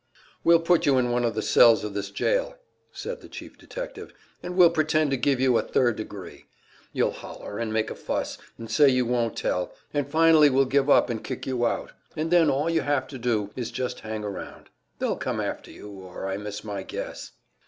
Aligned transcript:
"We'll 0.43 0.61
put 0.61 0.87
you 0.87 0.97
in 0.97 1.11
one 1.11 1.23
of 1.23 1.35
the 1.35 1.43
cells 1.43 1.83
of 1.83 1.93
this 1.93 2.09
jail," 2.09 2.57
said 2.91 3.21
the 3.21 3.29
chief 3.29 3.55
detective, 3.55 4.11
"and 4.41 4.55
we'll 4.57 4.71
pretend 4.71 5.11
to 5.11 5.15
give 5.15 5.39
you 5.39 5.55
a 5.59 5.63
`third 5.63 5.95
degree.' 5.95 6.47
You'll 6.91 7.11
holler 7.11 7.59
and 7.59 7.71
make 7.71 7.91
a 7.91 7.95
fuss, 7.95 8.39
and 8.57 8.71
say 8.71 8.89
you 8.89 9.05
won't 9.05 9.37
tell, 9.37 9.75
and 9.93 10.09
finally 10.09 10.49
we'll 10.49 10.65
give 10.65 10.89
up 10.89 11.11
and 11.11 11.23
kick 11.23 11.45
you 11.45 11.67
out. 11.67 11.91
And 12.17 12.31
then 12.31 12.49
all 12.49 12.67
you 12.67 12.81
have 12.81 13.05
to 13.09 13.19
do 13.19 13.51
is 13.55 13.69
just 13.69 13.99
hang 13.99 14.23
around. 14.23 14.71
They'll 14.97 15.17
come 15.17 15.39
after 15.39 15.69
you, 15.69 15.91
or 15.91 16.27
I 16.27 16.35
miss 16.37 16.63
my 16.63 16.81
guess." 16.81 17.33